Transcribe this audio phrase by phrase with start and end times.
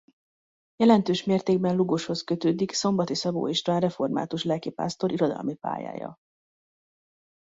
[0.75, 6.17] Jelentős mértékben Lugoshoz kötődik Szombati Szabó István református lelkipásztor irodalmi pályája.